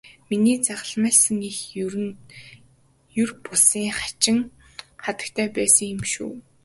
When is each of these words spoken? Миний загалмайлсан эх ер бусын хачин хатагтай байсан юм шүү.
Миний 0.29 0.57
загалмайлсан 0.67 1.39
эх 1.49 1.57
ер 3.23 3.29
бусын 3.43 3.87
хачин 3.99 4.39
хатагтай 5.03 5.47
байсан 5.57 5.87
юм 5.95 6.01
шүү. 6.13 6.31